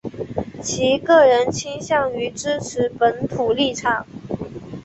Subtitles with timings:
[0.63, 4.07] 其个人倾向于支持本土立场。